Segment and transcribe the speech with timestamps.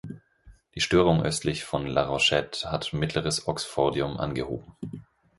[0.73, 4.75] Die Störung östlich von La Rochette hat Mittleres Oxfordium angehoben.